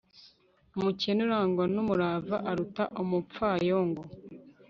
[0.77, 4.01] umukene urangwa n'umurava aruta umupfayongo